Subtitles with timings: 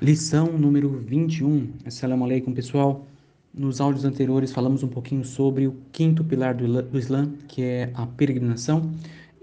[0.00, 1.72] Lição número 21.
[1.84, 3.04] Assalamu alaikum, pessoal.
[3.52, 8.06] Nos áudios anteriores falamos um pouquinho sobre o quinto pilar do Islã, que é a
[8.06, 8.88] peregrinação.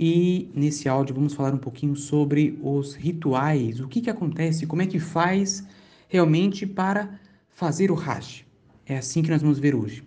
[0.06, 4.82] E nesse áudio vamos falar um pouquinho sobre os rituais, o que, que acontece, como
[4.82, 5.66] é que faz
[6.10, 7.18] realmente para
[7.52, 8.46] fazer o Hajj.
[8.86, 10.04] É assim que nós vamos ver hoje.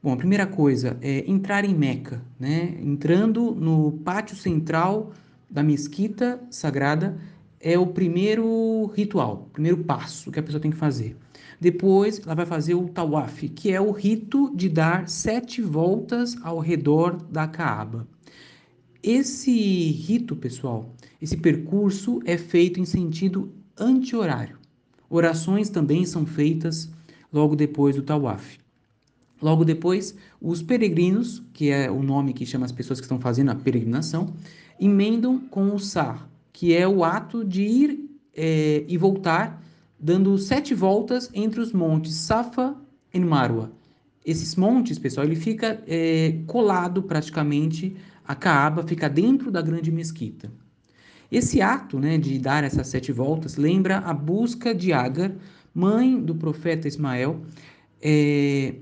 [0.00, 2.78] Bom, a primeira coisa é entrar em Meca, né?
[2.80, 5.10] Entrando no pátio central
[5.50, 7.18] da mesquita sagrada
[7.58, 11.16] é o primeiro ritual, o primeiro passo que a pessoa tem que fazer.
[11.60, 16.60] Depois, ela vai fazer o tawaf, que é o rito de dar sete voltas ao
[16.60, 18.06] redor da Kaaba.
[19.02, 24.58] Esse rito, pessoal, esse percurso é feito em sentido anti-horário.
[25.08, 26.90] Orações também são feitas
[27.32, 28.58] logo depois do tawaf.
[29.40, 33.50] Logo depois, os peregrinos, que é o nome que chama as pessoas que estão fazendo
[33.50, 34.34] a peregrinação,
[34.78, 39.62] emendam com o sar, que é o ato de ir é, e voltar,
[39.98, 42.76] dando sete voltas entre os montes Safa
[43.14, 43.72] e Marwa.
[44.24, 47.96] Esses montes, pessoal, ele fica é, colado praticamente
[48.30, 50.52] a Kaaba, fica dentro da grande mesquita.
[51.32, 55.32] Esse ato né, de dar essas sete voltas lembra a busca de Agar,
[55.74, 57.40] mãe do profeta Ismael,
[58.00, 58.76] é,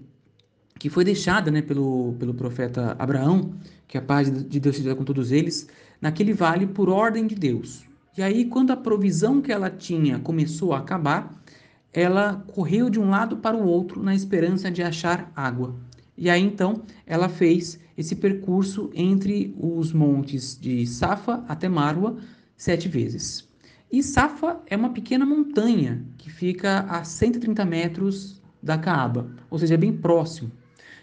[0.79, 3.55] que foi deixada né, pelo, pelo profeta Abraão,
[3.87, 5.67] que a paz de Deus seja com todos eles,
[5.99, 7.87] naquele vale por ordem de Deus.
[8.19, 11.33] E aí, quando a provisão que ela tinha começou a acabar,
[11.91, 15.75] ela correu de um lado para o outro na esperança de achar água.
[16.19, 22.17] E aí então ela fez esse percurso entre os montes de Safa até Marwa
[22.57, 23.49] sete vezes.
[23.91, 29.75] E Safa é uma pequena montanha que fica a 130 metros da Caaba, ou seja,
[29.75, 30.53] é bem próximo.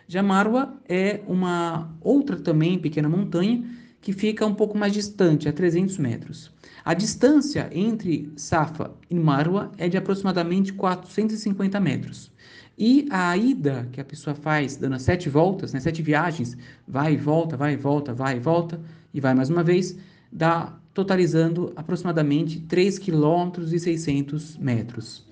[0.07, 3.63] Já Marwa é uma outra também pequena montanha
[3.99, 6.53] que fica um pouco mais distante, a 300 metros.
[6.85, 12.31] A distância entre Safa e Marwa é de aproximadamente 450 metros.
[12.77, 17.17] E a ida que a pessoa faz, dando sete voltas, né, sete viagens, vai e
[17.17, 18.79] volta, vai e volta, vai e volta,
[19.13, 19.97] e vai mais uma vez,
[20.31, 25.25] dá totalizando aproximadamente 3 km e 600 metros.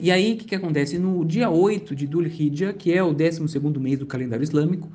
[0.00, 0.98] E aí, o que, que acontece?
[0.98, 3.40] No dia 8 de Dhul Hijjah, que é o 12
[3.78, 4.90] mês do calendário islâmico,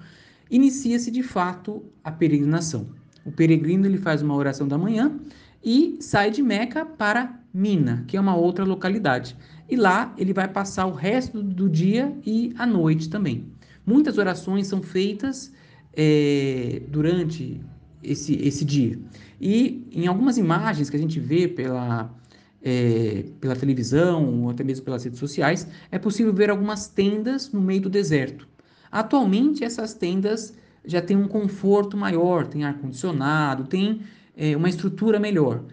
[0.52, 2.88] inicia-se de fato a peregrinação.
[3.26, 5.18] O peregrino ele faz uma oração da manhã
[5.64, 9.36] e sai de Meca para Mina, que é uma outra localidade.
[9.70, 13.46] E lá ele vai passar o resto do dia e a noite também.
[13.86, 15.52] Muitas orações são feitas
[15.94, 17.60] é, durante
[18.04, 19.00] esse, esse dia.
[19.40, 22.14] E em algumas imagens que a gente vê pela,
[22.62, 27.62] é, pela televisão ou até mesmo pelas redes sociais, é possível ver algumas tendas no
[27.62, 28.48] meio do deserto.
[28.92, 30.54] Atualmente, essas tendas
[30.86, 34.02] já têm um conforto maior, tem ar-condicionado, tem
[34.36, 35.64] é, uma estrutura melhor.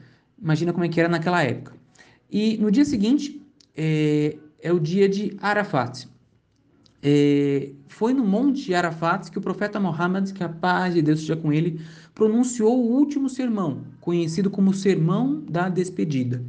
[0.41, 1.75] Imagina como é que era naquela época.
[2.31, 3.41] E no dia seguinte
[3.77, 6.09] é, é o dia de Arafat.
[7.03, 11.37] É, foi no Monte Arafat que o profeta Muhammad, que a paz de Deus seja
[11.37, 11.81] com ele,
[12.15, 16.43] pronunciou o último sermão, conhecido como Sermão da Despedida.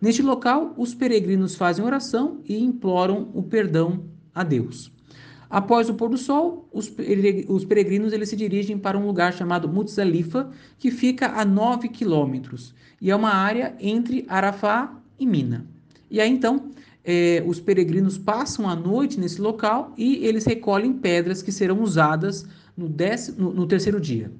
[0.00, 4.04] Neste local, os peregrinos fazem oração e imploram o perdão
[4.34, 4.92] a Deus.
[5.52, 6.88] Após o pôr do sol, os
[7.66, 13.10] peregrinos eles se dirigem para um lugar chamado Muzdalifa, que fica a 9 quilômetros, e
[13.10, 15.66] é uma área entre Arafá e Mina.
[16.10, 16.70] E aí então,
[17.04, 22.46] é, os peregrinos passam a noite nesse local e eles recolhem pedras que serão usadas
[22.74, 24.32] no, décimo, no, no terceiro dia.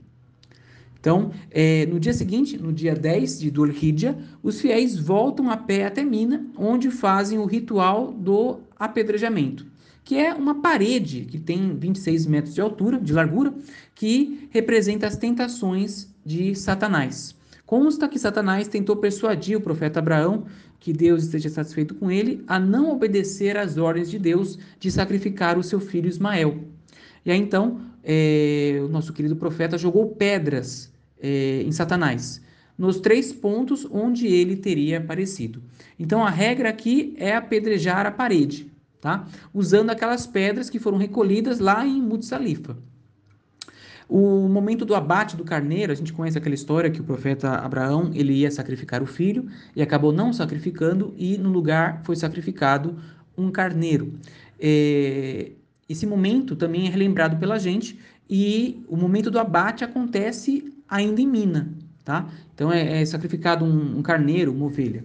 [0.99, 5.59] Então, é, no dia seguinte, no dia 10 de Dhul Hijjah, os fiéis voltam a
[5.59, 9.72] pé até Mina, onde fazem o ritual do apedrejamento
[10.05, 13.55] que é uma parede que tem 26 metros de altura, de largura,
[13.95, 17.37] que representa as tentações de Satanás.
[17.65, 20.45] Consta que Satanás tentou persuadir o profeta Abraão,
[20.81, 25.57] que Deus esteja satisfeito com ele, a não obedecer às ordens de Deus de sacrificar
[25.57, 26.65] o seu filho Ismael.
[27.25, 32.43] E aí então, é, o nosso querido profeta jogou pedras é, em Satanás,
[32.77, 35.63] nos três pontos onde ele teria aparecido.
[35.97, 38.72] Então a regra aqui é apedrejar a parede
[39.03, 39.27] tá?
[39.53, 42.79] usando aquelas pedras que foram recolhidas lá em Mutsalifa.
[44.09, 48.11] O momento do abate do carneiro, a gente conhece aquela história que o profeta Abraão
[48.15, 52.97] ele ia sacrificar o filho e acabou não sacrificando e no lugar foi sacrificado
[53.37, 54.13] um carneiro.
[54.61, 55.51] É,
[55.89, 57.99] esse momento também é relembrado pela gente
[58.31, 61.73] e o momento do abate acontece ainda em Mina.
[62.05, 62.29] tá?
[62.55, 65.05] Então é, é sacrificado um, um, carneiro, uma ovelha.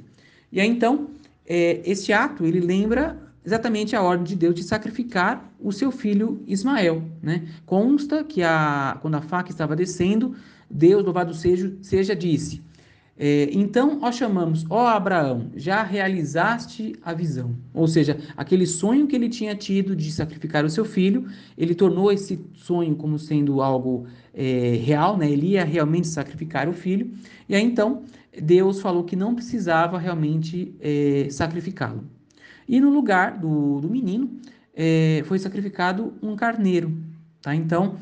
[0.51, 1.09] E aí então,
[1.47, 6.43] é, esse ato, ele lembra exatamente a ordem de Deus de sacrificar o seu filho
[6.45, 7.47] Ismael, né?
[7.65, 10.35] Consta que a, quando a faca estava descendo,
[10.69, 12.61] Deus, louvado seja, seja disse,
[13.17, 17.55] é, então, ó chamamos, ó Abraão, já realizaste a visão.
[17.73, 21.25] Ou seja, aquele sonho que ele tinha tido de sacrificar o seu filho,
[21.57, 25.31] ele tornou esse sonho como sendo algo é, real, né?
[25.31, 27.09] Ele ia realmente sacrificar o filho.
[27.47, 28.03] E aí então,
[28.43, 32.16] Deus falou que não precisava realmente é, sacrificá-lo.
[32.67, 34.29] E no lugar do, do menino,
[34.75, 36.95] é, foi sacrificado um carneiro.
[37.41, 37.55] Tá?
[37.55, 37.97] Então,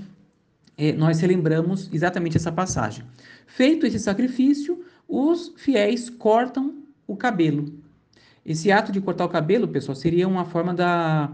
[0.77, 3.05] é, nós relembramos exatamente essa passagem.
[3.47, 6.75] Feito esse sacrifício, os fiéis cortam
[7.07, 7.73] o cabelo.
[8.45, 11.31] Esse ato de cortar o cabelo, pessoal, seria uma forma da,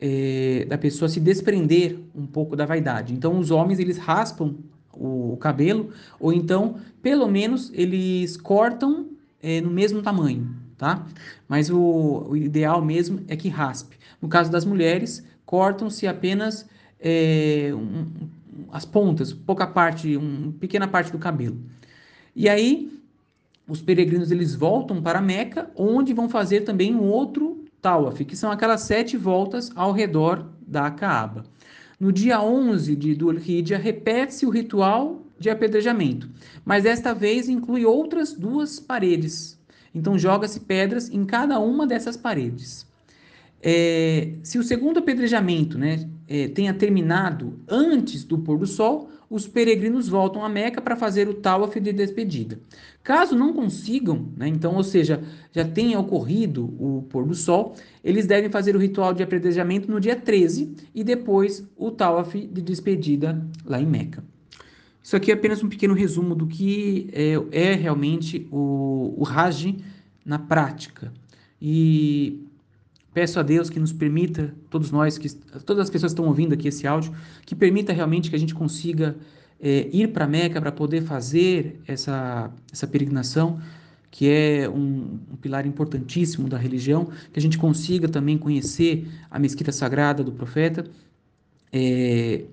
[0.00, 3.14] é, da pessoa se desprender um pouco da vaidade.
[3.14, 4.56] Então, os homens eles raspam
[4.92, 9.08] o, o cabelo, ou então, pelo menos, eles cortam
[9.42, 11.06] é, no mesmo tamanho, tá?
[11.48, 13.96] Mas o, o, ideal mesmo é que raspe.
[14.20, 16.68] No caso das mulheres, cortam-se apenas
[16.98, 18.04] é, um,
[18.72, 21.56] as pontas, pouca parte, uma pequena parte do cabelo.
[22.34, 23.00] E aí,
[23.68, 28.50] os peregrinos eles voltam para Meca, onde vão fazer também um outro Tawaf, que são
[28.50, 31.44] aquelas sete voltas ao redor da Kaaba.
[32.00, 36.28] No dia 11 de Dhul Hijjah, repete-se o ritual de apedrejamento,
[36.64, 39.61] mas desta vez inclui outras duas paredes.
[39.94, 42.86] Então joga-se pedras em cada uma dessas paredes.
[43.62, 49.46] É, se o segundo apedrejamento né, é, tenha terminado antes do pôr do sol, os
[49.46, 52.58] peregrinos voltam a Meca para fazer o tawaf de despedida.
[53.02, 55.22] Caso não consigam, né, então, ou seja,
[55.52, 57.74] já tenha ocorrido o pôr do sol,
[58.04, 62.60] eles devem fazer o ritual de apedrejamento no dia 13 e depois o tawaf de
[62.60, 64.31] despedida lá em Meca.
[65.02, 69.76] Isso aqui é apenas um pequeno resumo do que é, é realmente o, o Hajj
[70.24, 71.12] na prática.
[71.60, 72.46] E
[73.14, 75.28] Peço a Deus que nos permita, todos nós, que
[75.66, 77.14] todas as pessoas que estão ouvindo aqui esse áudio,
[77.44, 79.16] que permita realmente que a gente consiga
[79.60, 83.60] é, ir para Meca para poder fazer essa, essa peregrinação,
[84.10, 89.38] que é um, um, pilar importantíssimo da religião, que a gente consiga também conhecer a
[89.38, 90.86] mesquita sagrada do profeta
[91.70, 92.44] é,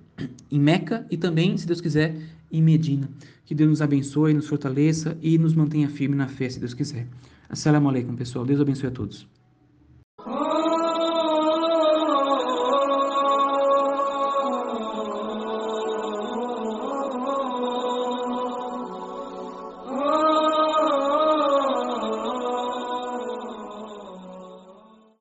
[0.51, 2.17] em Meca e também, se Deus quiser,
[2.51, 3.09] em Medina.
[3.45, 7.07] Que Deus nos abençoe, nos fortaleça e nos mantenha firme na fé, se Deus quiser.
[7.47, 8.45] Assalamu alaikum, pessoal.
[8.45, 9.38] Deus abençoe a todos.